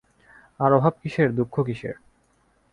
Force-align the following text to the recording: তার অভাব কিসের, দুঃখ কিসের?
তার 0.59 0.71
অভাব 0.73 0.93
কিসের, 1.01 1.29
দুঃখ 1.35 1.55
কিসের? 1.65 1.95